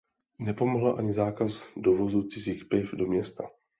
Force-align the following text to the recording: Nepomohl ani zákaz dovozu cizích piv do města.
Nepomohl 0.39 0.95
ani 0.97 1.13
zákaz 1.13 1.67
dovozu 1.75 2.23
cizích 2.23 2.65
piv 2.69 2.93
do 2.93 3.05
města. 3.07 3.43